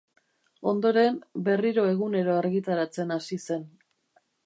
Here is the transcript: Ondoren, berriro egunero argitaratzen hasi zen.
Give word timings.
Ondoren, 0.71 1.19
berriro 1.49 1.85
egunero 1.91 2.35
argitaratzen 2.41 3.19
hasi 3.19 3.43
zen. 3.47 3.73